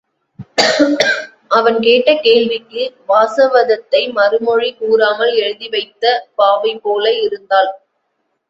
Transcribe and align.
அவன் 1.47 1.77
கேட்ட 1.79 2.09
கேள்விக்கு 2.21 2.81
வாசவதத்தை 3.07 4.01
மறுமொழி 4.11 4.71
கூறாமல் 4.73 5.33
எழுதிவைத்த 5.35 6.03
பாவைபோல 6.37 7.05
இருந்தாள். 7.21 7.71